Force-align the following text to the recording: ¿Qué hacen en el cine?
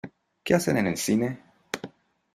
¿Qué 0.43 0.55
hacen 0.55 0.77
en 0.77 0.87
el 0.87 0.97
cine? 0.97 1.37